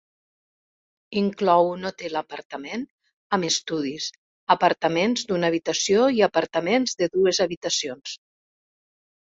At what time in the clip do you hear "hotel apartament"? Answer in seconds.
1.89-2.87